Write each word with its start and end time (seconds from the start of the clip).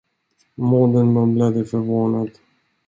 Modern 0.57 1.07
mumlade 1.13 1.65
förvånad. 1.65 2.29